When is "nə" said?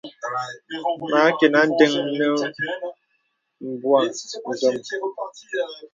2.17-2.25